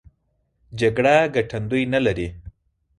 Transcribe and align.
جګړه 0.79 1.15
ګټندوی 1.35 1.83
نه 1.93 1.99
لري. 2.05 2.27